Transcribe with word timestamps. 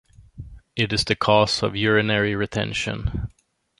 It 0.75 0.93
is 0.93 1.05
a 1.11 1.15
cause 1.15 1.61
of 1.61 1.75
urinary 1.75 2.33
retention. 2.35 3.27